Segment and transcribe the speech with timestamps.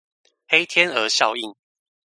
[0.47, 1.55] 黑天鵝效應